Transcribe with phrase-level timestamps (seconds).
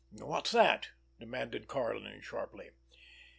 [0.13, 2.71] "What's that?" demanded Karlin sharply.